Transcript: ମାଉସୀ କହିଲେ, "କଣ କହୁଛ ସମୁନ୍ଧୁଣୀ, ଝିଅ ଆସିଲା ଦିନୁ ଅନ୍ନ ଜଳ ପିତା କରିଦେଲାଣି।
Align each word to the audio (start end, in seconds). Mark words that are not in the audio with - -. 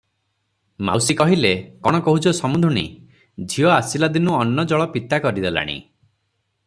ମାଉସୀ 0.87 1.15
କହିଲେ, 1.19 1.51
"କଣ 1.87 1.99
କହୁଛ 2.07 2.33
ସମୁନ୍ଧୁଣୀ, 2.37 2.85
ଝିଅ 3.53 3.71
ଆସିଲା 3.75 4.11
ଦିନୁ 4.17 4.35
ଅନ୍ନ 4.39 4.67
ଜଳ 4.73 4.89
ପିତା 4.97 5.21
କରିଦେଲାଣି। 5.27 5.81